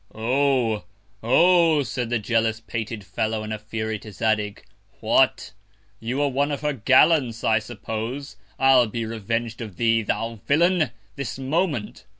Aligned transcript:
Oh! 0.15 0.83
Oh! 1.21 1.83
said 1.83 2.09
the 2.09 2.17
jealous 2.17 2.59
pated 2.59 3.03
Fellow 3.03 3.43
in 3.43 3.51
a 3.51 3.59
Fury 3.59 3.99
to 3.99 4.11
Zadig, 4.11 4.63
What! 4.99 5.51
You 5.99 6.23
are 6.23 6.27
one 6.27 6.51
of 6.51 6.61
her 6.61 6.73
Gallants, 6.73 7.43
I 7.43 7.59
suppose. 7.59 8.35
I'll 8.57 8.87
be 8.87 9.05
reveng'd 9.05 9.61
of 9.61 9.77
thee, 9.77 10.01
thou 10.01 10.39
Villain, 10.47 10.89
this 11.17 11.37
Moment. 11.37 12.05